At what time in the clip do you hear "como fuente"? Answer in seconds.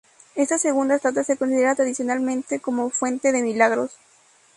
2.59-3.31